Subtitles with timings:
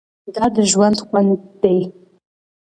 [0.35, 1.31] دا د ژوند خوند
[1.63, 1.79] دی.